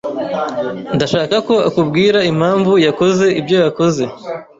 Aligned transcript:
Ndashaka 0.95 1.35
ko 1.47 1.55
akubwira 1.67 2.19
impamvu 2.31 2.73
yakoze 2.85 3.25
ibyo 3.39 3.55
yakoze. 3.65 4.03